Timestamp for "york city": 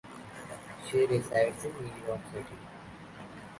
2.07-2.57